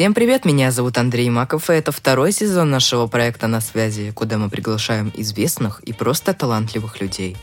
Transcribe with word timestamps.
Всем 0.00 0.14
привет, 0.14 0.46
меня 0.46 0.70
зовут 0.70 0.96
Андрей 0.96 1.28
Маков, 1.28 1.68
и 1.68 1.74
это 1.74 1.92
второй 1.92 2.32
сезон 2.32 2.70
нашего 2.70 3.06
проекта 3.06 3.48
«На 3.48 3.60
связи», 3.60 4.12
куда 4.12 4.38
мы 4.38 4.48
приглашаем 4.48 5.12
известных 5.14 5.80
и 5.80 5.92
просто 5.92 6.32
талантливых 6.32 7.02
людей. 7.02 7.36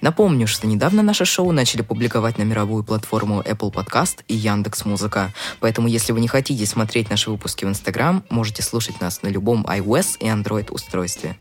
Напомню, 0.00 0.48
что 0.48 0.66
недавно 0.66 1.04
наше 1.04 1.24
шоу 1.24 1.52
начали 1.52 1.82
публиковать 1.82 2.36
на 2.36 2.42
мировую 2.42 2.82
платформу 2.82 3.42
Apple 3.42 3.72
Podcast 3.72 4.24
и 4.26 4.34
Яндекс 4.34 4.84
Музыка, 4.86 5.32
поэтому 5.60 5.86
если 5.86 6.10
вы 6.10 6.18
не 6.18 6.26
хотите 6.26 6.66
смотреть 6.66 7.10
наши 7.10 7.30
выпуски 7.30 7.64
в 7.64 7.68
Instagram, 7.68 8.24
можете 8.28 8.64
слушать 8.64 9.00
нас 9.00 9.22
на 9.22 9.28
любом 9.28 9.64
iOS 9.64 10.16
и 10.18 10.24
Android 10.24 10.72
устройстве. 10.72 11.36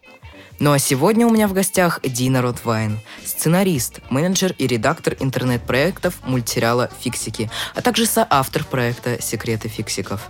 Ну 0.60 0.72
а 0.72 0.78
сегодня 0.78 1.26
у 1.26 1.32
меня 1.32 1.48
в 1.48 1.54
гостях 1.54 2.00
Дина 2.04 2.44
Ротвайн, 2.44 3.00
сценарист, 3.26 4.02
менеджер 4.12 4.54
и 4.60 4.68
редактор 4.68 5.16
интернет-проектов 5.20 6.20
мультсериала 6.28 6.92
«Фиксики», 7.00 7.50
а 7.74 7.82
также 7.82 8.06
соавтор 8.06 8.64
проекта 8.66 9.20
«Секреты 9.20 9.68
фиксиков». 9.68 10.30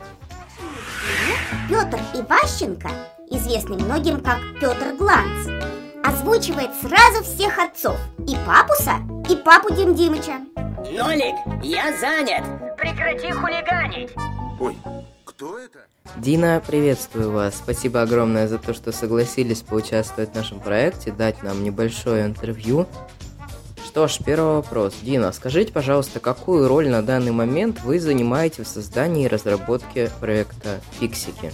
Петр 1.67 1.99
Иващенко, 2.13 2.89
известный 3.31 3.77
многим 3.77 4.21
как 4.21 4.37
Петр 4.59 4.95
Гланц, 4.97 5.47
озвучивает 6.03 6.69
сразу 6.81 7.23
всех 7.23 7.57
отцов, 7.57 7.97
и 8.27 8.35
папуса, 8.45 8.97
и 9.27 9.35
папу 9.35 9.73
Дим 9.73 9.95
Димыча. 9.95 10.39
Нолик, 10.77 11.35
я 11.63 11.95
занят. 11.97 12.43
Прекрати 12.77 13.31
хулиганить. 13.31 14.11
Ой, 14.59 14.77
кто 15.25 15.57
это? 15.57 15.79
Дина, 16.17 16.61
приветствую 16.65 17.31
вас. 17.31 17.55
Спасибо 17.55 18.01
огромное 18.01 18.47
за 18.47 18.59
то, 18.59 18.73
что 18.73 18.91
согласились 18.91 19.61
поучаствовать 19.61 20.31
в 20.31 20.35
нашем 20.35 20.59
проекте, 20.59 21.11
дать 21.11 21.41
нам 21.43 21.63
небольшое 21.63 22.25
интервью. 22.25 22.87
Что 23.99 24.07
ж, 24.07 24.19
первый 24.23 24.53
вопрос. 24.53 24.95
Дина, 25.01 25.33
скажите, 25.33 25.73
пожалуйста, 25.73 26.21
какую 26.21 26.69
роль 26.69 26.87
на 26.87 27.03
данный 27.03 27.33
момент 27.33 27.81
вы 27.81 27.99
занимаете 27.99 28.63
в 28.63 28.67
создании 28.69 29.25
и 29.25 29.27
разработке 29.27 30.09
проекта 30.21 30.79
«Фиксики»? 30.91 31.51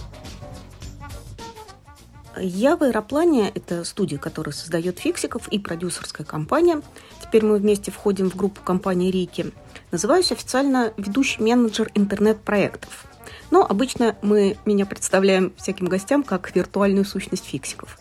Я 2.38 2.76
в 2.76 2.84
«Аэроплане»— 2.84 3.50
это 3.56 3.82
студия, 3.82 4.18
которая 4.18 4.52
создает 4.52 5.00
фиксиков, 5.00 5.48
и 5.48 5.58
продюсерская 5.58 6.24
компания. 6.24 6.82
Теперь 7.20 7.44
мы 7.44 7.56
вместе 7.56 7.90
входим 7.90 8.30
в 8.30 8.36
группу 8.36 8.62
компании 8.62 9.10
«Рики». 9.10 9.46
Называюсь 9.90 10.30
официально 10.30 10.92
ведущий 10.96 11.42
менеджер 11.42 11.90
интернет-проектов. 11.96 13.06
Но 13.50 13.66
обычно 13.68 14.14
мы 14.22 14.56
меня 14.64 14.86
представляем 14.86 15.52
всяким 15.56 15.86
гостям 15.86 16.22
как 16.22 16.54
виртуальную 16.54 17.06
сущность 17.06 17.46
фиксиков. 17.46 17.98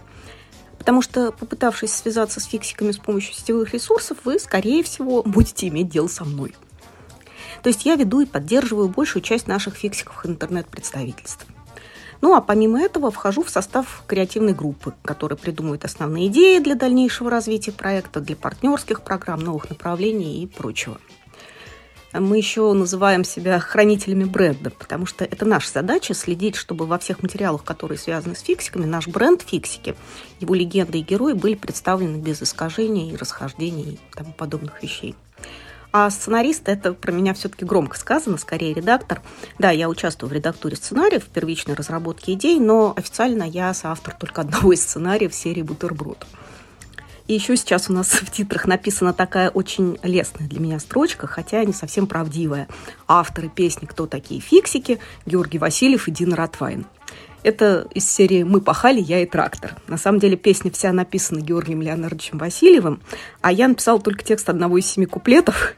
Потому 0.85 1.01
что, 1.01 1.31
попытавшись 1.31 1.91
связаться 1.91 2.39
с 2.39 2.45
фиксиками 2.45 2.91
с 2.91 2.99
помощью 2.99 3.33
сетевых 3.33 3.73
ресурсов, 3.73 4.19
вы, 4.23 4.37
скорее 4.37 4.83
всего, 4.83 5.23
будете 5.23 5.67
иметь 5.67 5.89
дело 5.89 6.07
со 6.07 6.25
мной. 6.25 6.53
То 7.63 7.69
есть 7.69 7.87
я 7.87 7.95
веду 7.95 8.19
и 8.19 8.27
поддерживаю 8.27 8.87
большую 8.87 9.23
часть 9.23 9.47
наших 9.47 9.77
фиксиков 9.77 10.23
интернет-представительств. 10.27 11.47
Ну 12.21 12.35
а 12.35 12.41
помимо 12.41 12.79
этого 12.79 13.09
вхожу 13.09 13.41
в 13.41 13.49
состав 13.49 14.03
креативной 14.05 14.53
группы, 14.53 14.93
которая 15.01 15.37
придумывает 15.37 15.85
основные 15.85 16.27
идеи 16.27 16.59
для 16.59 16.75
дальнейшего 16.75 17.31
развития 17.31 17.71
проекта, 17.71 18.19
для 18.19 18.35
партнерских 18.35 19.01
программ, 19.01 19.39
новых 19.39 19.71
направлений 19.71 20.43
и 20.43 20.45
прочего. 20.45 20.99
Мы 22.17 22.37
еще 22.37 22.71
называем 22.71 23.25
себя 23.25 23.59
хранителями 23.59 24.23
бренда, 24.23 24.69
потому 24.69 25.05
что 25.05 25.25
это 25.25 25.43
наша 25.43 25.69
задача 25.69 26.13
следить, 26.13 26.55
чтобы 26.55 26.85
во 26.85 26.97
всех 26.97 27.21
материалах, 27.21 27.63
которые 27.65 27.97
связаны 27.97 28.35
с 28.35 28.41
фиксиками, 28.41 28.85
наш 28.85 29.07
бренд 29.07 29.41
фиксики, 29.41 29.95
его 30.39 30.55
легенды 30.55 30.99
и 30.99 31.01
герои 31.01 31.33
были 31.33 31.55
представлены 31.55 32.17
без 32.17 32.41
искажений 32.41 33.11
и 33.11 33.17
расхождений 33.17 33.99
и 33.99 34.15
тому 34.15 34.31
подобных 34.31 34.81
вещей. 34.81 35.15
А 35.91 36.09
сценарист– 36.09 36.63
это 36.69 36.93
про 36.93 37.11
меня 37.11 37.33
все-таки 37.33 37.65
громко 37.65 37.97
сказано, 37.97 38.37
скорее 38.37 38.73
редактор. 38.73 39.21
Да, 39.59 39.71
я 39.71 39.89
участвую 39.89 40.29
в 40.29 40.33
редактуре 40.33 40.75
сценариев, 40.75 41.23
в 41.23 41.29
первичной 41.29 41.73
разработке 41.73 42.33
идей, 42.33 42.59
но 42.59 42.93
официально 42.95 43.43
я 43.43 43.73
соавтор 43.73 44.13
только 44.13 44.41
одного 44.41 44.73
из 44.73 44.81
сценариев 44.81 45.33
серии 45.33 45.61
«Бутерброд». 45.61 46.25
И 47.27 47.33
еще 47.33 47.57
сейчас 47.57 47.89
у 47.89 47.93
нас 47.93 48.07
в 48.11 48.31
титрах 48.31 48.65
написана 48.65 49.13
такая 49.13 49.49
очень 49.49 49.97
лестная 50.03 50.47
для 50.47 50.59
меня 50.59 50.79
строчка, 50.79 51.27
хотя 51.27 51.63
не 51.63 51.73
совсем 51.73 52.07
правдивая. 52.07 52.67
Авторы 53.07 53.49
песни 53.49 53.85
«Кто 53.85 54.05
такие 54.05 54.41
фиксики?» 54.41 54.99
Георгий 55.25 55.57
Васильев 55.57 56.07
и 56.07 56.11
Дина 56.11 56.35
Ратвайн. 56.35 56.85
Это 57.43 57.87
из 57.93 58.09
серии 58.09 58.41
«Мы 58.41 58.59
пахали, 58.59 58.99
я 58.99 59.21
и 59.21 59.25
трактор». 59.25 59.75
На 59.87 59.97
самом 59.97 60.19
деле 60.19 60.35
песня 60.35 60.71
вся 60.71 60.91
написана 60.91 61.41
Георгием 61.41 61.81
Леонардовичем 61.81 62.39
Васильевым, 62.39 63.01
а 63.41 63.51
я 63.51 63.67
написала 63.67 63.99
только 63.99 64.23
текст 64.23 64.49
одного 64.49 64.79
из 64.79 64.87
семи 64.87 65.05
куплетов, 65.05 65.75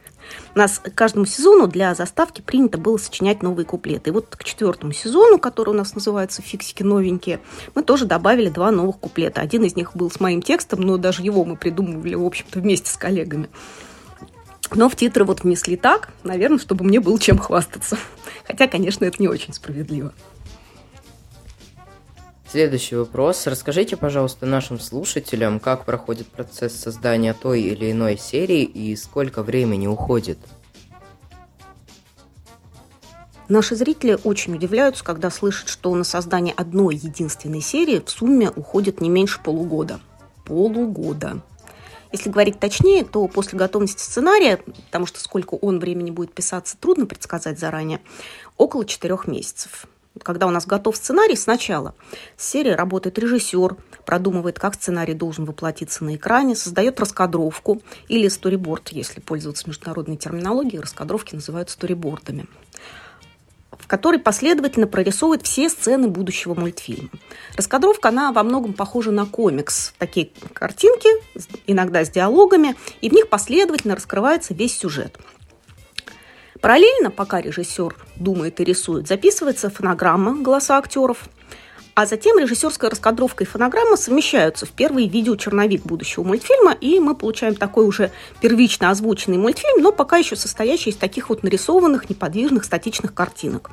у 0.55 0.57
нас 0.57 0.79
к 0.79 0.93
каждому 0.93 1.25
сезону 1.25 1.67
для 1.67 1.93
заставки 1.95 2.41
принято 2.41 2.77
было 2.77 2.97
сочинять 2.97 3.43
новые 3.43 3.65
куплеты. 3.65 4.09
И 4.09 4.13
вот 4.13 4.35
к 4.35 4.43
четвертому 4.43 4.93
сезону, 4.93 5.39
который 5.39 5.69
у 5.69 5.73
нас 5.73 5.95
называется 5.95 6.41
«Фиксики 6.41 6.83
новенькие», 6.83 7.39
мы 7.75 7.83
тоже 7.83 8.05
добавили 8.05 8.49
два 8.49 8.71
новых 8.71 8.97
куплета. 8.99 9.41
Один 9.41 9.63
из 9.63 9.75
них 9.75 9.95
был 9.95 10.09
с 10.09 10.19
моим 10.19 10.41
текстом, 10.41 10.81
но 10.81 10.97
даже 10.97 11.21
его 11.21 11.45
мы 11.45 11.55
придумывали, 11.55 12.15
в 12.15 12.25
общем-то, 12.25 12.59
вместе 12.59 12.91
с 12.91 12.97
коллегами. 12.97 13.49
Но 14.73 14.89
в 14.89 14.95
титры 14.95 15.23
вот 15.23 15.43
внесли 15.43 15.77
так, 15.77 16.09
наверное, 16.23 16.59
чтобы 16.59 16.83
мне 16.83 16.99
было 16.99 17.17
чем 17.19 17.37
хвастаться. 17.37 17.97
Хотя, 18.45 18.67
конечно, 18.67 19.05
это 19.05 19.17
не 19.19 19.27
очень 19.27 19.53
справедливо. 19.53 20.13
Следующий 22.49 22.95
вопрос. 22.95 23.45
Расскажите, 23.45 23.97
пожалуйста, 23.97 24.45
нашим 24.45 24.79
слушателям, 24.79 25.59
как 25.59 25.83
проходит 25.83 26.27
процесс 26.27 26.73
создания 26.73 27.33
той 27.33 27.61
или 27.61 27.91
иной 27.91 28.17
серии 28.17 28.63
и 28.63 28.95
сколько 28.95 29.43
времени 29.43 29.85
уходит. 29.85 30.39
Наши 33.49 33.75
зрители 33.75 34.17
очень 34.23 34.55
удивляются, 34.55 35.03
когда 35.03 35.29
слышат, 35.29 35.67
что 35.67 35.93
на 35.93 36.05
создание 36.05 36.53
одной 36.53 36.95
единственной 36.95 37.61
серии 37.61 37.99
в 37.99 38.09
сумме 38.09 38.49
уходит 38.49 39.01
не 39.01 39.09
меньше 39.09 39.41
полугода. 39.43 39.99
Полугода. 40.45 41.41
Если 42.13 42.29
говорить 42.29 42.59
точнее, 42.59 43.03
то 43.03 43.27
после 43.27 43.59
готовности 43.59 44.01
сценария, 44.01 44.61
потому 44.85 45.05
что 45.05 45.19
сколько 45.19 45.55
он 45.55 45.79
времени 45.79 46.11
будет 46.11 46.33
писаться, 46.33 46.77
трудно 46.77 47.07
предсказать 47.07 47.59
заранее, 47.59 47.99
около 48.55 48.85
четырех 48.85 49.27
месяцев 49.27 49.85
когда 50.23 50.47
у 50.47 50.49
нас 50.49 50.65
готов 50.65 50.95
сценарий 50.95 51.35
сначала. 51.35 51.95
С 52.35 52.47
серией 52.49 52.75
работает 52.75 53.19
режиссер, 53.19 53.75
продумывает, 54.05 54.59
как 54.59 54.75
сценарий 54.75 55.13
должен 55.13 55.45
воплотиться 55.45 56.03
на 56.03 56.15
экране, 56.15 56.55
создает 56.55 56.99
раскадровку 56.99 57.81
или 58.07 58.27
сториборд, 58.27 58.89
если 58.89 59.19
пользоваться 59.19 59.67
международной 59.67 60.17
терминологией, 60.17 60.81
раскадровки 60.81 61.35
называют 61.35 61.69
сторибордами 61.69 62.47
в 63.79 63.89
которой 63.89 64.19
последовательно 64.19 64.85
прорисовывает 64.87 65.43
все 65.45 65.69
сцены 65.69 66.09
будущего 66.09 66.53
мультфильма. 66.55 67.09
Раскадровка, 67.55 68.09
она 68.09 68.33
во 68.33 68.43
многом 68.43 68.73
похожа 68.73 69.11
на 69.11 69.25
комикс. 69.25 69.93
Такие 69.97 70.31
картинки, 70.51 71.07
иногда 71.67 72.03
с 72.03 72.09
диалогами, 72.09 72.75
и 72.99 73.09
в 73.09 73.13
них 73.13 73.29
последовательно 73.29 73.95
раскрывается 73.95 74.53
весь 74.53 74.77
сюжет– 74.77 75.17
Параллельно, 76.61 77.11
пока 77.11 77.41
режиссер 77.41 77.95
думает 78.15 78.59
и 78.59 78.63
рисует, 78.63 79.07
записывается 79.07 79.69
фонограмма 79.69 80.35
голоса 80.41 80.77
актеров, 80.77 81.29
а 81.93 82.05
затем 82.05 82.37
режиссерская 82.37 82.89
раскадровка 82.89 83.43
и 83.43 83.47
фонограмма 83.47 83.97
совмещаются 83.97 84.65
в 84.65 84.69
первый 84.69 85.07
видеочерновик 85.07 85.83
будущего 85.83 86.23
мультфильма, 86.23 86.73
и 86.73 86.99
мы 86.99 87.15
получаем 87.15 87.55
такой 87.55 87.87
уже 87.87 88.11
первично 88.39 88.91
озвученный 88.91 89.37
мультфильм, 89.37 89.81
но 89.81 89.91
пока 89.91 90.17
еще 90.17 90.35
состоящий 90.35 90.91
из 90.91 90.95
таких 90.95 91.29
вот 91.29 91.43
нарисованных, 91.43 92.09
неподвижных, 92.09 92.65
статичных 92.65 93.13
картинок. 93.13 93.71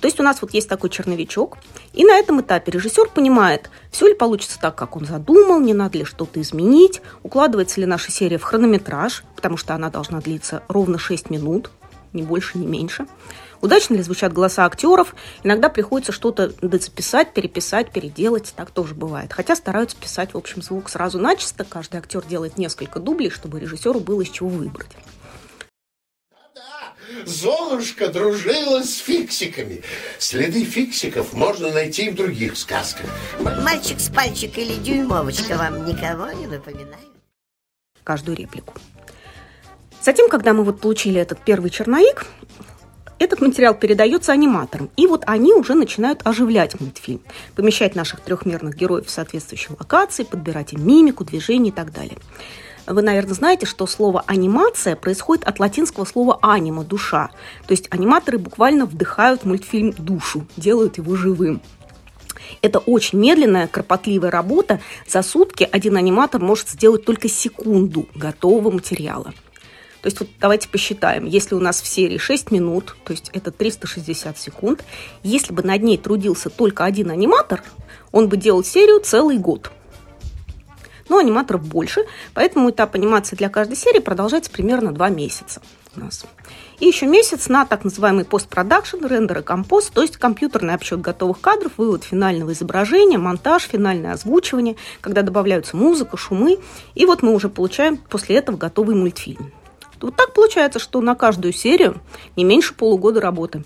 То 0.00 0.08
есть 0.08 0.20
у 0.20 0.22
нас 0.22 0.42
вот 0.42 0.52
есть 0.52 0.68
такой 0.68 0.90
черновичок, 0.90 1.56
и 1.92 2.04
на 2.04 2.18
этом 2.18 2.40
этапе 2.40 2.72
режиссер 2.72 3.08
понимает, 3.10 3.70
все 3.90 4.08
ли 4.08 4.14
получится 4.14 4.58
так, 4.60 4.74
как 4.74 4.96
он 4.96 5.06
задумал, 5.06 5.60
не 5.60 5.72
надо 5.74 5.98
ли 5.98 6.04
что-то 6.04 6.40
изменить, 6.40 7.00
укладывается 7.22 7.80
ли 7.80 7.86
наша 7.86 8.10
серия 8.10 8.36
в 8.36 8.42
хронометраж, 8.42 9.24
потому 9.36 9.56
что 9.56 9.74
она 9.74 9.90
должна 9.90 10.20
длиться 10.20 10.62
ровно 10.68 10.98
6 10.98 11.30
минут, 11.30 11.70
ни 12.14 12.22
больше, 12.22 12.58
ни 12.58 12.66
меньше. 12.66 13.06
Удачно 13.60 13.94
ли 13.94 14.02
звучат 14.02 14.32
голоса 14.32 14.66
актеров? 14.66 15.14
Иногда 15.42 15.68
приходится 15.68 16.12
что-то 16.12 16.52
записать, 16.60 17.32
переписать, 17.32 17.90
переделать. 17.90 18.52
Так 18.56 18.70
тоже 18.70 18.94
бывает. 18.94 19.32
Хотя 19.32 19.56
стараются 19.56 19.96
писать, 19.96 20.34
в 20.34 20.36
общем, 20.36 20.62
звук 20.62 20.90
сразу 20.90 21.18
начисто. 21.18 21.64
Каждый 21.64 21.96
актер 21.96 22.24
делает 22.24 22.58
несколько 22.58 23.00
дублей, 23.00 23.30
чтобы 23.30 23.60
режиссеру 23.60 24.00
было 24.00 24.20
из 24.20 24.28
чего 24.28 24.48
выбрать. 24.50 24.90
Золушка 27.24 28.08
дружила 28.08 28.82
с 28.82 28.98
фиксиками. 28.98 29.82
Следы 30.18 30.64
фиксиков 30.64 31.32
можно 31.32 31.70
найти 31.70 32.06
и 32.06 32.10
в 32.10 32.16
других 32.16 32.56
сказках. 32.56 33.06
Мальчик 33.40 34.00
с 34.00 34.10
пальчик 34.10 34.56
или 34.58 34.74
дюймовочка 34.74 35.56
вам 35.56 35.86
никого 35.86 36.30
не 36.32 36.46
напоминают? 36.46 37.12
Каждую 38.02 38.36
реплику. 38.36 38.74
Затем, 40.04 40.28
когда 40.28 40.52
мы 40.52 40.64
вот 40.64 40.80
получили 40.80 41.18
этот 41.18 41.38
первый 41.38 41.70
черновик, 41.70 42.26
этот 43.18 43.40
материал 43.40 43.74
передается 43.74 44.32
аниматорам, 44.32 44.90
и 44.98 45.06
вот 45.06 45.22
они 45.24 45.54
уже 45.54 45.72
начинают 45.72 46.20
оживлять 46.24 46.78
мультфильм, 46.78 47.22
помещать 47.56 47.94
наших 47.94 48.20
трехмерных 48.20 48.76
героев 48.76 49.06
в 49.06 49.10
соответствующие 49.10 49.74
локации, 49.78 50.24
подбирать 50.24 50.74
им 50.74 50.86
мимику, 50.86 51.24
движения 51.24 51.70
и 51.70 51.72
так 51.72 51.90
далее. 51.90 52.18
Вы, 52.86 53.00
наверное, 53.00 53.32
знаете, 53.32 53.64
что 53.64 53.86
слово 53.86 54.22
«анимация» 54.26 54.94
происходит 54.94 55.44
от 55.44 55.58
латинского 55.58 56.04
слова 56.04 56.38
«анима»– 56.42 56.84
«душа». 56.84 57.30
То 57.66 57.72
есть 57.72 57.86
аниматоры 57.90 58.36
буквально 58.36 58.84
вдыхают 58.84 59.40
в 59.40 59.44
мультфильм 59.46 59.94
душу, 59.96 60.46
делают 60.58 60.98
его 60.98 61.16
живым. 61.16 61.62
Это 62.60 62.78
очень 62.78 63.18
медленная, 63.18 63.68
кропотливая 63.68 64.30
работа. 64.30 64.80
За 65.08 65.22
сутки 65.22 65.66
один 65.72 65.96
аниматор 65.96 66.42
может 66.42 66.68
сделать 66.68 67.06
только 67.06 67.30
секунду 67.30 68.06
готового 68.14 68.70
материала. 68.70 69.32
То 70.04 70.08
есть 70.08 70.20
вот 70.20 70.28
давайте 70.38 70.68
посчитаем. 70.68 71.24
Если 71.24 71.54
у 71.54 71.60
нас 71.60 71.80
в 71.80 71.86
серии 71.86 72.18
6 72.18 72.50
минут, 72.50 72.94
то 73.04 73.14
есть 73.14 73.30
это 73.32 73.50
360 73.50 74.36
секунд, 74.36 74.84
если 75.22 75.50
бы 75.54 75.62
над 75.62 75.82
ней 75.82 75.96
трудился 75.96 76.50
только 76.50 76.84
один 76.84 77.10
аниматор, 77.10 77.62
он 78.12 78.28
бы 78.28 78.36
делал 78.36 78.62
серию 78.62 79.00
целый 79.00 79.38
год. 79.38 79.70
Но 81.08 81.16
аниматоров 81.16 81.66
больше, 81.66 82.04
поэтому 82.34 82.68
этап 82.68 82.94
анимации 82.96 83.34
для 83.34 83.48
каждой 83.48 83.78
серии 83.78 84.00
продолжается 84.00 84.50
примерно 84.50 84.92
2 84.92 85.08
месяца 85.08 85.62
у 85.96 86.00
нас. 86.00 86.26
И 86.80 86.86
еще 86.86 87.06
месяц 87.06 87.48
на 87.48 87.64
так 87.64 87.82
называемый 87.82 88.26
постпродакшн, 88.26 89.06
рендер 89.06 89.38
и 89.38 89.42
компост, 89.42 89.94
то 89.94 90.02
есть 90.02 90.18
компьютерный 90.18 90.74
обсчет 90.74 91.00
готовых 91.00 91.40
кадров, 91.40 91.72
вывод 91.78 92.04
финального 92.04 92.52
изображения, 92.52 93.16
монтаж, 93.16 93.62
финальное 93.62 94.12
озвучивание, 94.12 94.76
когда 95.00 95.22
добавляются 95.22 95.78
музыка, 95.78 96.18
шумы. 96.18 96.58
И 96.94 97.06
вот 97.06 97.22
мы 97.22 97.32
уже 97.32 97.48
получаем 97.48 97.96
после 97.96 98.36
этого 98.36 98.58
готовый 98.58 98.96
мультфильм. 98.96 99.50
Вот 100.00 100.16
так 100.16 100.32
получается, 100.34 100.78
что 100.78 101.00
на 101.00 101.14
каждую 101.14 101.52
серию 101.52 102.00
не 102.36 102.44
меньше 102.44 102.74
полугода 102.74 103.20
работы. 103.20 103.64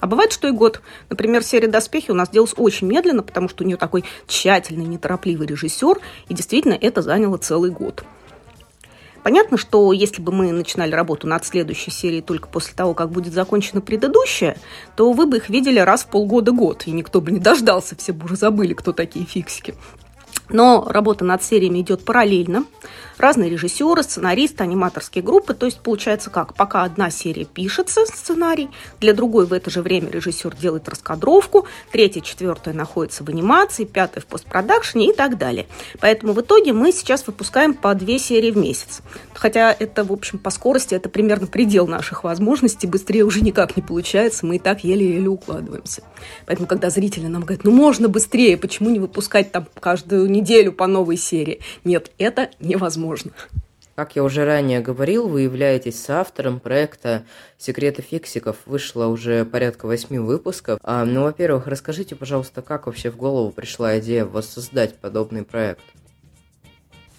А 0.00 0.06
бывает, 0.06 0.32
что 0.32 0.48
и 0.48 0.50
год. 0.50 0.82
Например, 1.10 1.44
серия 1.44 1.68
«Доспехи» 1.68 2.10
у 2.10 2.14
нас 2.14 2.28
делалась 2.28 2.54
очень 2.56 2.88
медленно, 2.88 3.22
потому 3.22 3.48
что 3.48 3.62
у 3.62 3.66
нее 3.66 3.76
такой 3.76 4.04
тщательный, 4.26 4.84
неторопливый 4.84 5.46
режиссер, 5.46 6.00
и 6.28 6.34
действительно 6.34 6.72
это 6.74 7.02
заняло 7.02 7.36
целый 7.36 7.70
год. 7.70 8.02
Понятно, 9.22 9.56
что 9.56 9.92
если 9.92 10.20
бы 10.20 10.32
мы 10.32 10.50
начинали 10.50 10.92
работу 10.92 11.28
над 11.28 11.44
следующей 11.46 11.92
серией 11.92 12.22
только 12.22 12.48
после 12.48 12.74
того, 12.74 12.94
как 12.94 13.10
будет 13.10 13.32
закончена 13.32 13.80
предыдущая, 13.80 14.56
то 14.96 15.12
вы 15.12 15.26
бы 15.26 15.36
их 15.36 15.48
видели 15.48 15.78
раз 15.78 16.02
в 16.02 16.08
полгода-год, 16.08 16.86
и 16.86 16.90
никто 16.90 17.20
бы 17.20 17.30
не 17.30 17.38
дождался, 17.38 17.94
все 17.94 18.12
бы 18.12 18.24
уже 18.24 18.34
забыли, 18.34 18.74
кто 18.74 18.92
такие 18.92 19.24
фиксики. 19.24 19.76
Но 20.48 20.86
работа 20.88 21.24
над 21.24 21.42
сериями 21.42 21.80
идет 21.80 22.04
параллельно. 22.04 22.64
Разные 23.18 23.50
режиссеры, 23.50 24.02
сценаристы, 24.02 24.64
аниматорские 24.64 25.22
группы. 25.22 25.54
То 25.54 25.66
есть 25.66 25.80
получается 25.80 26.30
как? 26.30 26.54
Пока 26.54 26.82
одна 26.82 27.10
серия 27.10 27.44
пишется, 27.44 28.04
сценарий, 28.06 28.68
для 29.00 29.12
другой 29.12 29.46
в 29.46 29.52
это 29.52 29.70
же 29.70 29.82
время 29.82 30.10
режиссер 30.10 30.56
делает 30.56 30.88
раскадровку, 30.88 31.66
третья, 31.92 32.20
четвертая 32.20 32.74
находится 32.74 33.22
в 33.22 33.28
анимации, 33.28 33.84
пятая 33.84 34.22
в 34.22 34.26
постпродакшне 34.26 35.10
и 35.10 35.12
так 35.12 35.38
далее. 35.38 35.66
Поэтому 36.00 36.32
в 36.32 36.40
итоге 36.40 36.72
мы 36.72 36.90
сейчас 36.92 37.26
выпускаем 37.26 37.74
по 37.74 37.94
две 37.94 38.18
серии 38.18 38.50
в 38.50 38.56
месяц. 38.56 39.02
Хотя 39.34 39.74
это, 39.78 40.04
в 40.04 40.12
общем, 40.12 40.38
по 40.38 40.50
скорости 40.50 40.94
это 40.94 41.08
примерно 41.08 41.46
предел 41.46 41.86
наших 41.86 42.24
возможностей. 42.24 42.86
Быстрее 42.86 43.24
уже 43.24 43.40
никак 43.40 43.76
не 43.76 43.82
получается, 43.82 44.46
мы 44.46 44.56
и 44.56 44.58
так 44.58 44.84
еле-еле 44.84 45.28
укладываемся. 45.28 46.02
Поэтому, 46.46 46.66
когда 46.66 46.90
зрители 46.90 47.26
нам 47.26 47.42
говорят, 47.42 47.64
ну 47.64 47.70
можно 47.70 48.08
быстрее, 48.08 48.56
почему 48.56 48.90
не 48.90 48.98
выпускать 48.98 49.52
там 49.52 49.66
каждую 49.78 50.28
неделю 50.28 50.41
по 50.72 50.86
новой 50.86 51.16
серии? 51.16 51.60
Нет, 51.84 52.10
это 52.18 52.50
невозможно. 52.60 53.32
Как 53.94 54.16
я 54.16 54.24
уже 54.24 54.46
ранее 54.46 54.80
говорил, 54.80 55.28
вы 55.28 55.42
являетесь 55.42 56.00
соавтором 56.00 56.60
проекта 56.60 57.24
«Секреты 57.58 58.00
фиксиков». 58.00 58.56
Вышло 58.64 59.06
уже 59.06 59.44
порядка 59.44 59.86
восьми 59.86 60.18
выпусков. 60.18 60.78
А, 60.82 61.04
ну, 61.04 61.24
во-первых, 61.24 61.66
расскажите, 61.66 62.16
пожалуйста, 62.16 62.62
как 62.62 62.86
вообще 62.86 63.10
в 63.10 63.16
голову 63.16 63.50
пришла 63.50 63.98
идея 63.98 64.24
воссоздать 64.24 64.98
подобный 64.98 65.44
проект? 65.44 65.82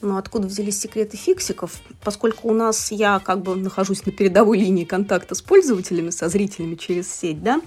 Ну, 0.01 0.17
откуда 0.17 0.47
взялись 0.47 0.79
секреты 0.79 1.15
фиксиков? 1.15 1.79
Поскольку 2.03 2.49
у 2.49 2.53
нас 2.53 2.91
я 2.91 3.19
как 3.19 3.41
бы 3.43 3.55
нахожусь 3.55 4.05
на 4.05 4.11
передовой 4.11 4.57
линии 4.57 4.83
контакта 4.83 5.35
с 5.35 5.41
пользователями, 5.41 6.09
со 6.09 6.27
зрителями 6.27 6.75
через 6.75 7.09
сеть, 7.09 7.41
да, 7.41 7.61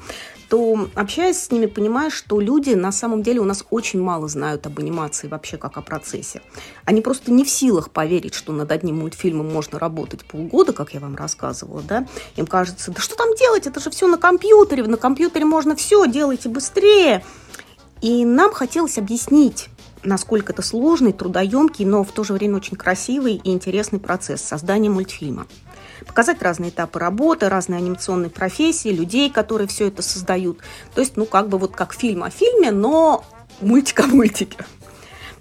то 0.49 0.89
общаясь 0.95 1.43
с 1.43 1.51
ними, 1.51 1.67
понимаешь, 1.67 2.13
что 2.13 2.41
люди 2.41 2.71
на 2.71 2.93
самом 2.93 3.23
деле 3.23 3.41
у 3.41 3.45
нас 3.45 3.65
очень 3.71 4.01
мало 4.01 4.29
знают 4.29 4.67
об 4.67 4.79
анимации 4.79 5.27
вообще 5.29 5.57
как 5.57 5.77
о 5.77 5.83
процессе. 5.83 6.41
Они 6.85 7.01
просто 7.01 7.33
не 7.33 7.45
в 7.45 7.51
силах 7.51 7.91
поверить, 7.91 8.35
что 8.35 8.53
над 8.53 8.71
одним 8.71 8.99
мультфильмом 8.99 9.53
можно 9.53 9.79
работать 9.79 10.25
полгода, 10.25 10.73
как 10.73 10.95
я 10.95 11.01
вам 11.01 11.17
рассказывала, 11.17 11.83
да. 11.83 12.07
Им 12.37 12.47
кажется, 12.47 12.93
да 12.93 13.01
что 13.01 13.17
там 13.17 13.35
делать, 13.35 13.67
это 13.67 13.81
же 13.81 13.91
все 13.91 14.07
на 14.07 14.19
компьютере, 14.19 14.85
на 14.85 14.97
компьютере 14.97 15.45
можно 15.45 15.75
все, 15.75 16.07
делайте 16.07 16.49
быстрее. 16.49 17.25
И 18.01 18.25
нам 18.25 18.53
хотелось 18.53 18.99
объяснить 18.99 19.69
насколько 20.07 20.53
это 20.53 20.63
сложный, 20.63 21.13
трудоемкий, 21.13 21.85
но 21.85 22.05
в 22.05 22.13
то 22.13 22.25
же 22.25 22.33
время 22.33 22.57
очень 22.57 22.77
красивый 22.77 23.41
и 23.43 23.51
интересный 23.51 23.99
процесс 23.99 24.41
создания 24.41 24.89
мультфильма. 24.89 25.47
Показать 26.05 26.43
разные 26.43 26.71
этапы 26.71 26.99
работы, 26.99 27.49
разные 27.49 27.79
анимационные 27.79 28.31
профессии, 28.31 28.89
людей, 28.89 29.31
которые 29.31 29.69
все 29.69 29.89
это 29.89 30.03
создают. 30.03 30.61
То 30.95 31.01
есть, 31.01 31.17
ну, 31.17 31.27
как 31.27 31.49
бы 31.49 31.59
вот 31.59 31.75
как 31.75 31.95
фильм 31.95 32.23
о 32.23 32.31
фильме, 32.31 32.71
но 32.71 33.25
мультик 33.61 34.01
о 34.01 34.07
мультике. 34.07 34.59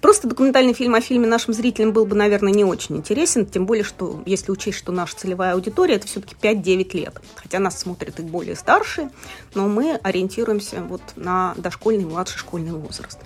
Просто 0.00 0.28
документальный 0.28 0.72
фильм 0.72 0.94
о 0.94 1.00
фильме 1.00 1.26
нашим 1.26 1.54
зрителям 1.54 1.92
был 1.92 2.06
бы, 2.06 2.14
наверное, 2.14 2.52
не 2.52 2.64
очень 2.64 2.96
интересен, 2.98 3.46
тем 3.46 3.66
более, 3.66 3.82
что 3.84 4.22
если 4.26 4.52
учесть, 4.52 4.78
что 4.78 4.92
наша 4.92 5.16
целевая 5.16 5.54
аудитория, 5.54 5.94
это 5.94 6.06
все-таки 6.06 6.36
5-9 6.40 6.96
лет. 6.96 7.20
Хотя 7.34 7.58
нас 7.58 7.78
смотрят 7.78 8.20
и 8.20 8.22
более 8.22 8.56
старшие, 8.56 9.10
но 9.54 9.66
мы 9.66 9.96
ориентируемся 9.96 10.82
вот 10.82 11.02
на 11.16 11.54
дошкольный 11.56 12.04
и 12.04 12.06
младший 12.06 12.38
школьный 12.38 12.72
возраст. 12.72 13.18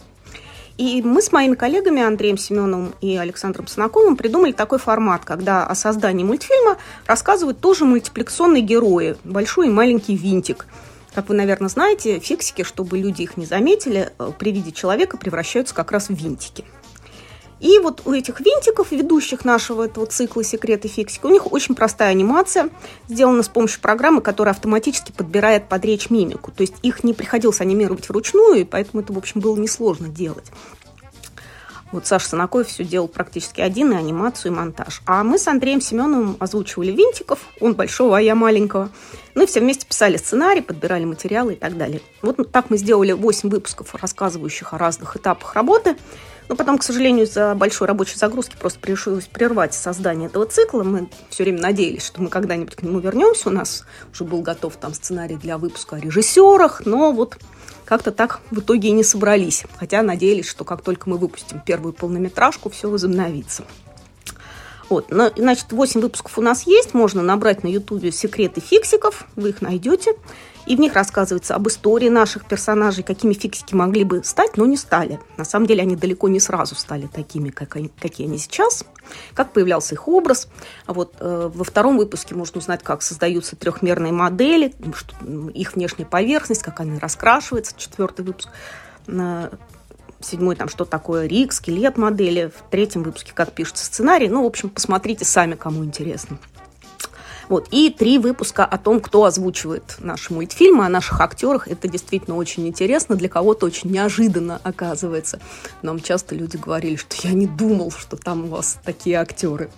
И 0.81 1.03
мы 1.03 1.21
с 1.21 1.31
моими 1.31 1.57
коллегами 1.57 2.01
Андреем 2.01 2.39
Семеновым 2.39 2.95
и 3.03 3.15
Александром 3.15 3.67
Санаковым 3.67 4.17
придумали 4.17 4.53
такой 4.53 4.79
формат, 4.79 5.27
когда 5.27 5.67
о 5.67 5.75
создании 5.75 6.25
мультфильма 6.25 6.79
рассказывают 7.05 7.61
тоже 7.61 7.85
мультипликационные 7.85 8.63
герои, 8.63 9.19
большой 9.23 9.67
и 9.67 9.71
маленький 9.71 10.17
винтик. 10.17 10.67
Как 11.13 11.29
вы, 11.29 11.35
наверное, 11.35 11.69
знаете, 11.69 12.19
фиксики, 12.19 12.63
чтобы 12.65 12.97
люди 12.97 13.21
их 13.21 13.37
не 13.37 13.45
заметили, 13.45 14.11
э, 14.19 14.31
при 14.39 14.53
виде 14.53 14.73
человека 14.73 15.19
превращаются 15.19 15.75
как 15.75 15.93
раз 15.93 16.09
в 16.09 16.15
винтики. 16.15 16.65
И 17.61 17.79
вот 17.79 18.03
у 18.07 18.13
этих 18.13 18.41
винтиков, 18.41 18.91
ведущих 18.91 19.45
нашего 19.45 19.85
этого 19.85 20.07
цикла 20.07 20.43
«Секреты 20.43 20.89
фиксики», 20.89 21.27
у 21.27 21.31
них 21.31 21.53
очень 21.53 21.75
простая 21.75 22.11
анимация, 22.11 22.71
сделана 23.09 23.43
с 23.43 23.49
помощью 23.49 23.81
программы, 23.81 24.23
которая 24.23 24.55
автоматически 24.55 25.13
подбирает 25.13 25.69
под 25.69 25.85
речь 25.85 26.09
мимику. 26.11 26.51
То 26.53 26.63
есть 26.63 26.75
их 26.83 27.05
не 27.05 27.13
приходилось 27.13 27.61
анимировать 27.61 28.09
вручную, 28.09 28.61
и 28.61 28.65
поэтому 28.65 29.03
это, 29.03 29.13
в 29.13 29.19
общем, 29.19 29.41
было 29.41 29.57
несложно 29.57 30.09
делать. 30.09 30.51
Вот 31.93 32.07
Саша 32.07 32.29
Санакоев 32.29 32.69
все 32.69 32.85
делал 32.85 33.09
практически 33.09 33.61
один, 33.61 33.93
и 33.93 33.97
анимацию, 33.97 34.53
и 34.53 34.55
монтаж. 34.55 35.03
А 35.07 35.25
мы 35.25 35.39
с 35.39 35.49
Андреем 35.49 35.81
Семеновым 35.81 36.37
озвучивали 36.39 36.93
винтиков, 36.93 37.41
он 37.61 37.75
большого, 37.75 38.19
а 38.19 38.21
я 38.21 38.37
маленького. 38.37 38.91
Ну 39.35 39.43
и 39.43 39.47
все 39.47 39.61
вместе 39.61 39.87
писали 39.87 40.17
сценарий, 40.17 40.61
подбирали 40.61 41.05
материалы 41.05 41.55
и 41.55 41.57
так 41.57 41.77
далее. 41.77 42.01
Вот 42.23 42.53
так 42.53 42.71
мы 42.71 42.77
сделали 42.77 43.13
8 43.13 43.51
выпусков, 43.51 43.95
рассказывающих 43.97 44.73
о 44.73 44.79
разных 44.79 45.17
этапах 45.17 45.55
работы. 45.55 45.97
Но 46.51 46.57
потом, 46.57 46.79
к 46.79 46.83
сожалению, 46.83 47.27
из-за 47.27 47.55
большой 47.55 47.87
рабочей 47.87 48.19
загрузки 48.19 48.57
просто 48.59 48.81
пришлось 48.81 49.27
прервать 49.27 49.73
создание 49.73 50.29
этого 50.29 50.47
цикла. 50.47 50.83
Мы 50.83 51.09
все 51.29 51.45
время 51.45 51.61
надеялись, 51.61 52.05
что 52.05 52.21
мы 52.21 52.29
когда-нибудь 52.29 52.75
к 52.75 52.83
нему 52.83 52.99
вернемся. 52.99 53.51
У 53.51 53.53
нас 53.53 53.85
уже 54.13 54.25
был 54.25 54.43
готов 54.43 54.75
там 54.75 54.93
сценарий 54.93 55.37
для 55.37 55.59
выпуска 55.59 55.95
о 55.95 56.01
режиссерах, 56.01 56.85
но 56.87 57.13
вот 57.13 57.39
как-то 57.85 58.11
так 58.11 58.41
в 58.51 58.59
итоге 58.59 58.89
и 58.89 58.91
не 58.91 59.05
собрались. 59.05 59.63
Хотя 59.79 60.03
надеялись, 60.03 60.49
что 60.49 60.65
как 60.65 60.83
только 60.83 61.09
мы 61.09 61.19
выпустим 61.19 61.61
первую 61.61 61.93
полнометражку, 61.93 62.69
все 62.69 62.91
возобновится. 62.91 63.63
Вот, 64.89 65.07
значит, 65.37 65.71
8 65.71 66.01
выпусков 66.01 66.37
у 66.37 66.43
нас 66.43 66.67
есть, 66.67 66.95
можно 66.95 67.23
набрать 67.23 67.63
на 67.63 67.69
ютубе 67.69 68.11
«Секреты 68.11 68.61
фиксиков», 68.61 69.25
вы 69.37 69.51
их 69.51 69.63
найдете. 69.63 70.17
И 70.67 70.77
в 70.77 70.81
них 70.81 70.95
рассказывается 70.95 71.55
об 71.55 71.67
истории 71.69 72.09
наших 72.09 72.45
персонажей, 72.45 73.03
какими 73.03 73.33
фиксики 73.33 73.75
могли 73.75 74.05
бы 74.05 74.23
стать, 74.25 74.57
но 74.57 74.67
не 74.67 74.77
стали. 74.77 75.19
На 75.37 75.45
самом 75.45 75.67
деле 75.67 75.83
они 75.83 75.97
далеко 75.97 76.29
не 76.29 76.41
сразу 76.41 76.75
стали 76.75 77.07
такими, 77.07 77.51
как 77.51 77.77
они, 77.77 77.91
какие 78.01 78.27
они 78.27 78.39
сейчас, 78.39 78.85
как 79.35 79.53
появлялся 79.53 79.95
их 79.95 80.07
образ. 80.07 80.49
А 80.87 80.93
вот 80.93 81.15
э, 81.19 81.51
во 81.53 81.65
втором 81.65 81.97
выпуске 81.97 82.35
можно 82.35 82.59
узнать, 82.59 82.83
как 82.83 83.03
создаются 83.03 83.57
трехмерные 83.57 84.13
модели, 84.13 84.75
что, 84.95 85.15
их 85.55 85.75
внешняя 85.75 86.05
поверхность, 86.05 86.63
как 86.63 86.81
они 86.81 86.99
раскрашиваются. 86.99 87.75
Четвертый 87.77 88.25
выпуск 88.25 88.49
э, 89.07 89.51
седьмой 90.21 90.57
там 90.57 90.69
что 90.69 90.85
такое 90.85 91.27
рик, 91.27 91.53
скелет 91.53 91.97
модели, 91.97 92.53
в 92.55 92.71
третьем 92.71 93.03
выпуске 93.03 93.33
как 93.35 93.53
пишется 93.53 93.85
сценарий. 93.85 94.29
Ну, 94.29 94.43
в 94.43 94.47
общем, 94.47 94.71
посмотрите 94.71 95.25
сами, 95.25 95.55
кому 95.55 95.85
интересно. 95.85 96.39
Вот. 97.51 97.67
И 97.73 97.91
три 97.91 98.19
выпуска 98.19 98.65
о 98.65 98.79
том, 98.79 99.01
кто 99.01 99.25
озвучивает 99.25 99.97
наши 99.99 100.33
мультфильмы, 100.33 100.87
о 100.87 100.89
наших 100.89 101.21
актерах. 101.21 101.67
Это 101.67 101.89
действительно 101.89 102.37
очень 102.37 102.69
интересно, 102.69 103.17
для 103.17 103.29
кого-то 103.29 103.67
очень 103.67 103.91
неожиданно 103.91 104.61
оказывается. 104.63 105.41
Нам 105.83 105.99
часто 105.99 106.37
люди 106.37 106.57
говорили, 106.57 106.95
что 106.95 107.17
я 107.27 107.35
не 107.35 107.49
думал, 107.49 107.91
что 107.91 108.17
там 108.17 108.45
у 108.45 108.49
вас 108.49 108.79
такие 108.85 109.17
актеры. 109.17 109.69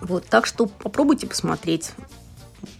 Вот, 0.00 0.26
так 0.26 0.46
что 0.46 0.66
попробуйте 0.66 1.28
посмотреть. 1.28 1.92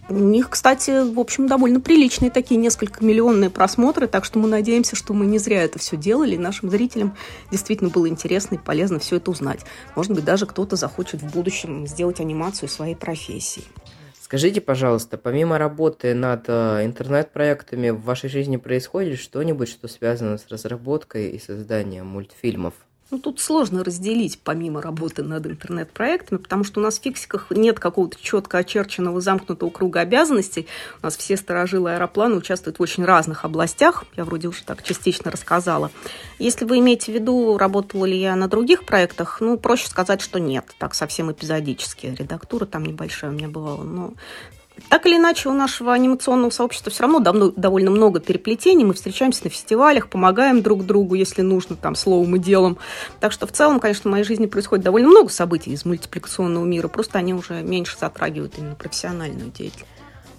У 0.09 0.15
них, 0.15 0.51
кстати, 0.51 1.13
в 1.13 1.21
общем, 1.21 1.47
довольно 1.47 1.81
приличные 1.81 2.31
такие 2.31 2.59
несколько 2.59 3.05
миллионные 3.05 3.51
просмотры, 3.51 4.07
так 4.07 4.25
что 4.25 4.39
мы 4.39 4.49
надеемся, 4.49 4.97
что 4.97 5.13
мы 5.13 5.27
не 5.27 5.39
зря 5.39 5.63
это 5.63 5.79
все 5.79 5.97
делали, 5.97 6.37
нашим 6.37 6.71
зрителям 6.71 7.17
действительно 7.51 7.91
было 7.91 8.09
интересно 8.09 8.57
и 8.57 8.59
полезно 8.59 8.99
все 8.99 9.17
это 9.17 9.31
узнать. 9.31 9.61
Может 9.95 10.13
быть, 10.13 10.25
даже 10.25 10.47
кто-то 10.47 10.77
захочет 10.77 11.23
в 11.23 11.33
будущем 11.33 11.87
сделать 11.87 12.21
анимацию 12.21 12.69
своей 12.69 12.97
профессии. 12.97 13.65
Скажите, 14.21 14.61
пожалуйста, 14.61 15.17
помимо 15.17 15.57
работы 15.57 16.13
над 16.13 16.45
э, 16.49 16.85
интернет-проектами, 16.85 17.91
в 17.91 18.03
вашей 18.03 18.29
жизни 18.29 18.59
происходит 18.59 19.19
что-нибудь, 19.19 19.71
что 19.71 19.89
связано 19.89 20.37
с 20.37 20.47
разработкой 20.49 21.31
и 21.31 21.39
созданием 21.39 22.07
мультфильмов? 22.07 22.75
Ну, 23.11 23.19
тут 23.19 23.41
сложно 23.41 23.83
разделить, 23.83 24.39
помимо 24.45 24.83
работы 24.83 25.23
над 25.23 25.47
интернет-проектами, 25.47 26.39
потому 26.39 26.63
что 26.63 26.81
у 26.81 26.83
нас 26.83 26.99
в 26.99 27.03
фиксиках 27.03 27.47
нет 27.51 27.81
какого-то 27.81 28.19
четко 28.21 28.59
очерченного 28.59 29.23
замкнутого 29.23 29.71
круга 29.71 30.01
обязанностей. 30.01 30.67
У 31.03 31.07
нас 31.07 31.17
все 31.17 31.39
сторожилы 31.39 31.95
аэроплана 31.95 32.37
участвуют 32.37 32.79
в 32.79 32.83
очень 32.83 33.07
разных 33.07 33.47
областях. 33.47 34.05
Я 34.15 34.27
вроде 34.27 34.49
уже 34.49 34.63
так 34.63 34.83
частично 34.83 35.31
рассказала. 35.31 35.91
Если 36.39 36.67
вы 36.67 36.81
имеете 36.81 37.11
в 37.11 37.15
виду, 37.15 37.57
работала 37.57 38.05
ли 38.05 38.21
я 38.21 38.37
на 38.37 38.47
других 38.47 38.85
проектах, 38.85 39.41
ну, 39.41 39.57
проще 39.57 39.89
сказать, 39.89 40.21
что 40.21 40.39
нет. 40.39 40.67
Так 40.79 40.95
совсем 40.95 41.33
эпизодически. 41.33 42.15
Редактура 42.19 42.67
там 42.67 42.85
небольшая 42.85 43.31
у 43.31 43.35
меня 43.35 43.49
бывала. 43.49 43.85
Но 43.85 44.13
так 44.89 45.07
или 45.07 45.17
иначе, 45.17 45.49
у 45.49 45.53
нашего 45.53 45.93
анимационного 45.93 46.51
сообщества 46.51 46.91
все 46.91 47.03
равно 47.03 47.21
давно, 47.21 47.51
довольно 47.51 47.91
много 47.91 48.21
переплетений. 48.21 48.85
Мы 48.85 48.95
встречаемся 48.95 49.45
на 49.45 49.51
фестивалях, 49.51 50.09
помогаем 50.09 50.63
друг 50.63 50.87
другу, 50.87 51.15
если 51.15 51.43
нужно, 51.43 51.77
там, 51.77 51.95
словом 51.95 52.37
и 52.37 52.39
делом. 52.39 52.79
Так 53.21 53.33
что 53.33 53.47
в 53.47 53.53
целом, 53.53 53.81
конечно, 53.81 54.09
в 54.09 54.13
моей 54.13 54.25
жизни 54.25 54.47
происходит 54.47 54.85
довольно 54.85 55.09
много 55.09 55.31
событий 55.31 55.73
из 55.73 55.85
мультипликационного 55.85 56.65
мира. 56.65 56.89
Просто 56.89 57.19
они 57.19 57.35
уже 57.35 57.63
меньше 57.63 57.97
затрагивают 57.99 58.55
именно 58.59 58.75
профессиональную 58.75 59.51
деятельность. 59.51 59.87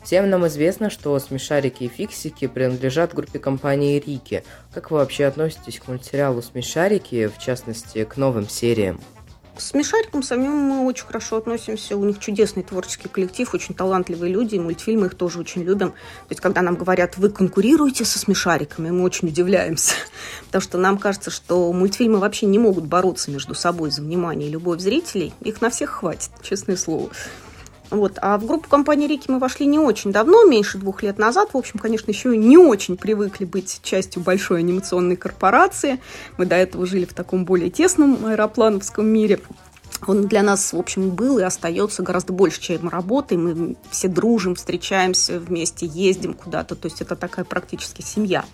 Всем 0.03 0.29
нам 0.29 0.47
известно, 0.47 0.89
что 0.89 1.19
смешарики 1.19 1.83
и 1.83 1.87
фиксики 1.87 2.47
принадлежат 2.47 3.13
группе 3.13 3.37
компании 3.37 3.99
Рики. 3.99 4.43
Как 4.73 4.91
вы 4.91 4.97
вообще 4.97 5.25
относитесь 5.25 5.79
к 5.79 5.87
мультсериалу 5.87 6.41
Смешарики, 6.41 7.27
в 7.27 7.37
частности, 7.37 8.05
к 8.05 8.17
новым 8.17 8.49
сериям? 8.49 8.99
С 9.59 9.71
Смешариком 9.71 10.23
самим 10.23 10.53
мы 10.53 10.85
очень 10.85 11.05
хорошо 11.05 11.35
относимся. 11.35 11.97
У 11.97 12.05
них 12.05 12.19
чудесный 12.19 12.63
творческий 12.63 13.09
коллектив, 13.09 13.53
очень 13.53 13.75
талантливые 13.75 14.31
люди, 14.31 14.55
и 14.55 14.59
мультфильмы 14.59 15.07
их 15.07 15.15
тоже 15.15 15.39
очень 15.39 15.63
любим. 15.63 15.89
То 15.89 16.29
есть, 16.29 16.39
когда 16.39 16.61
нам 16.61 16.75
говорят, 16.75 17.17
вы 17.17 17.29
конкурируете 17.29 18.05
со 18.05 18.19
Смешариками, 18.19 18.89
мы 18.89 19.03
очень 19.03 19.27
удивляемся. 19.27 19.95
Потому 20.45 20.61
что 20.61 20.77
нам 20.77 20.97
кажется, 20.97 21.29
что 21.29 21.73
мультфильмы 21.73 22.19
вообще 22.19 22.45
не 22.45 22.57
могут 22.57 22.85
бороться 22.85 23.31
между 23.31 23.53
собой 23.53 23.91
за 23.91 24.01
внимание 24.01 24.47
и 24.47 24.51
любовь 24.51 24.79
зрителей. 24.79 25.33
Их 25.41 25.59
на 25.59 25.69
всех 25.69 25.89
хватит, 25.89 26.29
честное 26.41 26.77
слово. 26.77 27.09
Вот. 27.91 28.17
А 28.21 28.37
в 28.37 28.45
группу 28.45 28.69
компании 28.69 29.07
Рики 29.07 29.29
мы 29.29 29.39
вошли 29.39 29.65
не 29.65 29.79
очень 29.79 30.11
давно, 30.11 30.45
меньше 30.45 30.77
двух 30.77 31.01
лет 31.01 31.17
назад. 31.17 31.49
В 31.53 31.57
общем, 31.57 31.79
конечно, 31.79 32.11
еще 32.11 32.35
не 32.37 32.57
очень 32.57 32.97
привыкли 32.97 33.45
быть 33.45 33.79
частью 33.83 34.21
большой 34.21 34.59
анимационной 34.59 35.15
корпорации. 35.15 35.99
Мы 36.37 36.45
до 36.45 36.55
этого 36.55 36.85
жили 36.85 37.05
в 37.05 37.13
таком 37.13 37.45
более 37.45 37.69
тесном 37.69 38.25
аэроплановском 38.25 39.07
мире. 39.07 39.39
Он 40.07 40.27
для 40.27 40.43
нас, 40.43 40.71
в 40.71 40.77
общем, 40.77 41.09
был 41.09 41.39
и 41.39 41.43
остается 41.43 42.03
гораздо 42.03 42.31
больше, 42.31 42.61
чем 42.61 42.87
работы. 42.87 43.37
Мы 43.37 43.75
все 43.89 44.07
дружим, 44.07 44.55
встречаемся 44.55 45.39
вместе, 45.39 45.85
ездим 45.85 46.33
куда-то. 46.33 46.75
То 46.75 46.87
есть 46.87 47.01
это 47.01 47.15
такая 47.15 47.43
практически 47.43 48.01
семья. 48.01 48.45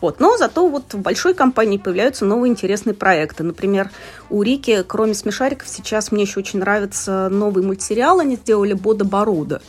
Вот. 0.00 0.20
Но 0.20 0.36
зато 0.36 0.66
вот 0.66 0.94
в 0.94 0.98
большой 0.98 1.34
компании 1.34 1.78
появляются 1.78 2.24
новые 2.24 2.50
интересные 2.50 2.94
проекты. 2.94 3.42
Например, 3.42 3.90
у 4.30 4.42
Рики, 4.42 4.82
кроме 4.86 5.14
смешариков, 5.14 5.68
сейчас 5.68 6.10
мне 6.10 6.22
еще 6.22 6.40
очень 6.40 6.60
нравится 6.60 7.28
новый 7.30 7.64
мультсериал. 7.64 8.20
Они 8.20 8.36
сделали 8.36 8.72
«Бода 8.72 9.04
Боруда». 9.04 9.60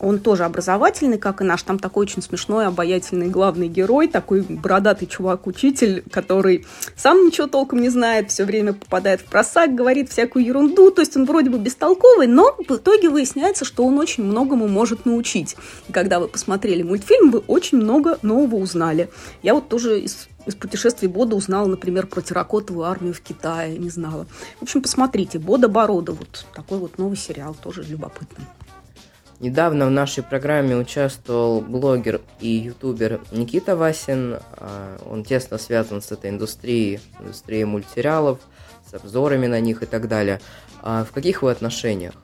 Он 0.00 0.18
тоже 0.18 0.44
образовательный, 0.44 1.18
как 1.18 1.40
и 1.40 1.44
наш. 1.44 1.62
Там 1.62 1.78
такой 1.78 2.02
очень 2.02 2.22
смешной, 2.22 2.66
обаятельный 2.66 3.28
главный 3.28 3.68
герой, 3.68 4.08
такой 4.08 4.42
бородатый 4.42 5.06
чувак-учитель, 5.06 6.04
который 6.10 6.66
сам 6.96 7.26
ничего 7.26 7.46
толком 7.46 7.80
не 7.80 7.88
знает, 7.88 8.30
все 8.30 8.44
время 8.44 8.72
попадает 8.72 9.20
в 9.20 9.24
просак, 9.24 9.74
говорит 9.74 10.10
всякую 10.10 10.44
ерунду. 10.44 10.90
То 10.90 11.00
есть 11.00 11.16
он 11.16 11.24
вроде 11.24 11.50
бы 11.50 11.58
бестолковый, 11.58 12.26
но 12.26 12.56
в 12.68 12.72
итоге 12.72 13.08
выясняется, 13.08 13.64
что 13.64 13.84
он 13.84 13.98
очень 13.98 14.24
многому 14.24 14.68
может 14.68 15.06
научить. 15.06 15.56
И 15.88 15.92
когда 15.92 16.20
вы 16.20 16.28
посмотрели 16.28 16.82
мультфильм, 16.82 17.30
вы 17.30 17.38
очень 17.38 17.78
много 17.78 18.18
нового 18.22 18.56
узнали. 18.56 19.08
Я 19.42 19.54
вот 19.54 19.68
тоже 19.68 20.00
из 20.00 20.28
из 20.46 20.54
путешествий 20.54 21.08
Бода 21.08 21.36
узнала, 21.36 21.66
например, 21.66 22.06
про 22.06 22.20
терракотовую 22.20 22.86
армию 22.86 23.14
в 23.14 23.20
Китае, 23.20 23.78
не 23.78 23.88
знала. 23.88 24.26
В 24.58 24.64
общем, 24.64 24.82
посмотрите, 24.82 25.38
Бода 25.38 25.68
Борода, 25.68 26.12
вот 26.12 26.46
такой 26.54 26.78
вот 26.78 26.98
новый 26.98 27.16
сериал, 27.16 27.56
тоже 27.60 27.82
любопытный. 27.82 28.44
Недавно 29.44 29.86
в 29.86 29.90
нашей 29.90 30.24
программе 30.24 30.74
участвовал 30.74 31.60
блогер 31.60 32.22
и 32.40 32.48
ютубер 32.48 33.20
Никита 33.30 33.76
Васин. 33.76 34.38
А, 34.56 34.96
он 35.04 35.22
тесно 35.22 35.58
связан 35.58 36.00
с 36.00 36.10
этой 36.10 36.30
индустрией, 36.30 36.98
индустрией 37.20 37.64
мультсериалов, 37.64 38.38
с 38.90 38.94
обзорами 38.94 39.46
на 39.46 39.60
них 39.60 39.82
и 39.82 39.86
так 39.86 40.08
далее. 40.08 40.40
А 40.80 41.04
в 41.04 41.12
каких 41.12 41.42
вы 41.42 41.50
отношениях? 41.50 42.14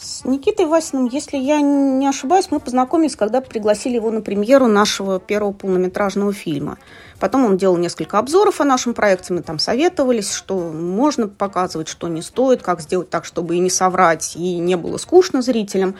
С 0.00 0.24
Никитой 0.24 0.64
Васиным, 0.64 1.04
если 1.04 1.36
я 1.36 1.60
не 1.60 2.06
ошибаюсь, 2.06 2.46
мы 2.50 2.58
познакомились, 2.58 3.16
когда 3.16 3.42
пригласили 3.42 3.96
его 3.96 4.10
на 4.10 4.22
премьеру 4.22 4.66
нашего 4.66 5.20
первого 5.20 5.52
полнометражного 5.52 6.32
фильма. 6.32 6.78
Потом 7.18 7.44
он 7.44 7.58
делал 7.58 7.76
несколько 7.76 8.18
обзоров 8.18 8.62
о 8.62 8.64
нашем 8.64 8.94
проекте, 8.94 9.34
мы 9.34 9.42
там 9.42 9.58
советовались, 9.58 10.32
что 10.32 10.56
можно 10.58 11.28
показывать, 11.28 11.88
что 11.88 12.08
не 12.08 12.22
стоит, 12.22 12.62
как 12.62 12.80
сделать 12.80 13.10
так, 13.10 13.26
чтобы 13.26 13.56
и 13.56 13.58
не 13.58 13.68
соврать, 13.68 14.36
и 14.36 14.56
не 14.56 14.76
было 14.76 14.96
скучно 14.96 15.42
зрителям. 15.42 15.96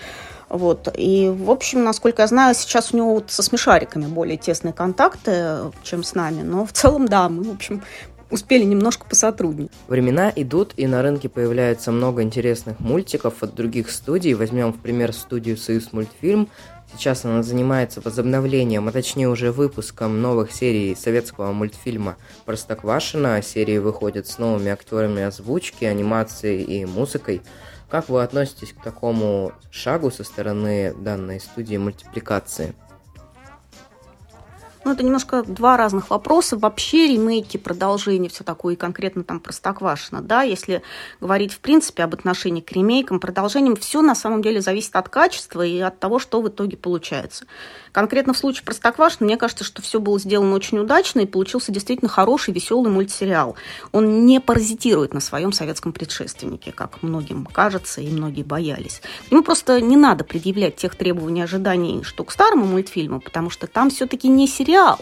Вот. 0.49 0.89
И, 0.97 1.29
в 1.29 1.51
общем, 1.51 1.85
насколько 1.85 2.23
я 2.23 2.29
знаю, 2.29 2.55
сейчас 2.55 2.95
у 2.95 2.97
него 2.97 3.13
вот 3.13 3.31
со 3.31 3.43
смешариками 3.43 4.07
более 4.07 4.39
тесные 4.39 4.73
контакты, 4.73 5.71
чем 5.83 6.05
с 6.05 6.15
нами. 6.15 6.41
Но 6.41 6.65
в 6.65 6.73
целом, 6.73 7.07
да, 7.07 7.29
мы, 7.29 7.43
в 7.43 7.51
общем, 7.51 7.83
успели 8.31 8.65
немножко 8.65 9.07
посотрудничать. 9.07 9.73
Времена 9.89 10.33
идут, 10.35 10.73
и 10.77 10.87
на 10.87 11.03
рынке 11.03 11.29
появляется 11.29 11.93
много 11.93 12.23
интересных 12.23 12.81
мультиков 12.81 13.43
от 13.43 13.55
других 13.55 13.91
студий. 13.91 14.35
Возьмем 14.35 14.73
в 14.73 14.79
пример 14.79 15.13
студию 15.13 15.57
«Союз 15.57 15.93
мультфильм». 15.93 16.49
Сейчас 16.93 17.25
она 17.25 17.43
занимается 17.43 18.01
возобновлением, 18.01 18.89
а 18.89 18.93
точнее 18.93 19.29
уже 19.29 19.53
выпуском 19.53 20.21
новых 20.21 20.51
серий 20.51 20.97
советского 20.97 21.53
мультфильма 21.53 22.17
«Простоквашино». 22.47 23.41
Серии 23.43 23.79
выходят 23.79 24.27
с 24.27 24.39
новыми 24.39 24.71
актерами 24.71 25.23
озвучки, 25.23 25.85
анимацией 25.85 26.63
и 26.65 26.85
музыкой. 26.85 27.43
Как 27.89 28.09
вы 28.09 28.23
относитесь 28.23 28.73
к 28.73 28.83
такому 28.83 29.53
шагу 29.71 30.11
со 30.11 30.25
стороны 30.25 30.95
данной 30.95 31.41
студии 31.41 31.77
мультипликации? 31.77 32.75
Ну, 34.91 34.95
это 34.95 35.05
немножко 35.05 35.45
два 35.45 35.77
разных 35.77 36.11
вопроса. 36.11 36.57
Вообще 36.59 37.07
ремейки, 37.07 37.59
продолжение, 37.59 38.29
все 38.29 38.43
такое, 38.43 38.75
и 38.75 38.77
конкретно 38.77 39.23
там 39.23 39.39
Простоквашино, 39.39 40.21
да, 40.21 40.43
если 40.43 40.83
говорить, 41.21 41.53
в 41.53 41.61
принципе, 41.61 42.03
об 42.03 42.13
отношении 42.13 42.61
к 42.61 42.73
ремейкам, 42.73 43.21
продолжениям, 43.21 43.77
все 43.77 44.03
на 44.03 44.17
самом 44.17 44.43
деле 44.43 44.61
зависит 44.61 44.97
от 44.97 45.09
качества 45.09 45.65
и 45.65 45.79
от 45.79 46.01
того, 46.01 46.19
что 46.19 46.43
в 46.43 46.49
итоге 46.49 46.77
получается. 46.77 47.45
Конкретно 47.93 48.33
в 48.33 48.39
случае 48.39 48.65
Простоквашино, 48.65 49.27
мне 49.27 49.37
кажется, 49.37 49.63
что 49.63 49.81
все 49.81 50.01
было 50.01 50.19
сделано 50.19 50.55
очень 50.55 50.79
удачно, 50.79 51.21
и 51.21 51.27
получился 51.27 51.71
действительно 51.71 52.09
хороший, 52.09 52.53
веселый 52.53 52.91
мультсериал. 52.91 53.57
Он 53.93 54.27
не 54.27 54.41
паразитирует 54.41 55.15
на 55.15 55.21
своем 55.21 55.53
советском 55.53 55.93
предшественнике, 55.93 56.73
как 56.73 57.03
многим 57.03 57.47
кажется, 57.47 58.01
и 58.01 58.09
многие 58.09 58.43
боялись. 58.43 59.03
Ему 59.31 59.43
просто 59.45 59.81
не 59.81 59.97
надо 59.97 60.25
предъявлять 60.25 60.77
тех 60.77 60.97
требований, 60.97 61.43
ожиданий, 61.43 62.03
что 62.03 62.25
к 62.25 62.33
старому 62.33 62.67
мультфильму, 62.67 63.21
потому 63.21 63.51
что 63.51 63.67
там 63.67 63.91
все-таки 63.91 64.29
не 64.29 64.47
сериал, 64.47 64.80
сериал. 64.81 64.99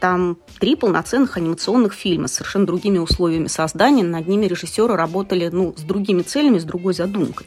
Там 0.00 0.36
три 0.58 0.74
полноценных 0.74 1.36
анимационных 1.36 1.92
фильма 1.92 2.26
с 2.26 2.32
совершенно 2.32 2.66
другими 2.66 2.98
условиями 2.98 3.46
создания. 3.46 4.02
Над 4.02 4.26
ними 4.26 4.46
режиссеры 4.46 4.96
работали 4.96 5.48
ну, 5.48 5.74
с 5.76 5.82
другими 5.82 6.22
целями, 6.22 6.58
с 6.58 6.64
другой 6.64 6.94
задумкой. 6.94 7.46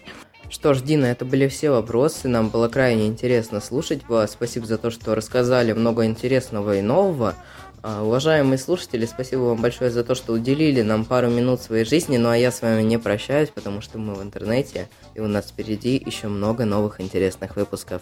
Что 0.50 0.74
ж, 0.74 0.82
Дина, 0.82 1.06
это 1.06 1.26
были 1.26 1.50
все 1.50 1.72
вопросы. 1.72 2.30
Нам 2.30 2.50
было 2.50 2.70
крайне 2.70 3.08
интересно 3.08 3.60
слушать 3.60 4.08
вас. 4.08 4.32
Спасибо 4.32 4.66
за 4.66 4.78
то, 4.78 4.90
что 4.90 5.16
рассказали 5.16 5.74
много 5.74 6.06
интересного 6.06 6.78
и 6.78 6.82
нового. 6.82 7.36
А, 7.84 8.04
уважаемые 8.04 8.58
слушатели, 8.58 9.06
спасибо 9.06 9.42
вам 9.42 9.62
большое 9.62 9.92
за 9.92 10.06
то, 10.06 10.16
что 10.16 10.32
уделили 10.32 10.82
нам 10.82 11.04
пару 11.04 11.30
минут 11.30 11.62
своей 11.62 11.84
жизни. 11.84 12.16
Ну 12.16 12.30
а 12.30 12.38
я 12.38 12.52
с 12.52 12.62
вами 12.62 12.84
не 12.84 12.98
прощаюсь, 12.98 13.50
потому 13.50 13.82
что 13.82 13.98
мы 13.98 14.14
в 14.14 14.24
интернете, 14.24 14.88
и 15.14 15.20
у 15.20 15.28
нас 15.28 15.48
впереди 15.50 16.02
еще 16.04 16.28
много 16.28 16.64
новых 16.64 17.02
интересных 17.02 17.58
выпусков. 17.58 18.02